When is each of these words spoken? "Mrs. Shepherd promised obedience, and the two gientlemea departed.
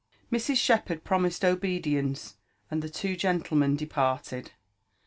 "Mrs. 0.33 0.57
Shepherd 0.57 1.03
promised 1.03 1.45
obedience, 1.45 2.35
and 2.71 2.81
the 2.81 2.89
two 2.89 3.15
gientlemea 3.15 3.77
departed. 3.77 4.49